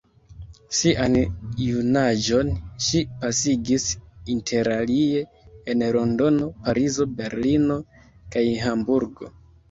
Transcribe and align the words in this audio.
Sian 0.75 1.15
junaĝon 1.63 2.47
ŝi 2.85 3.01
pasigis 3.23 3.85
interalie 4.35 5.21
en 5.73 5.83
Londono, 5.97 6.47
Parizo, 6.63 7.07
Berlino 7.21 7.77
kaj 8.37 8.43
Hamburgo. 8.63 9.31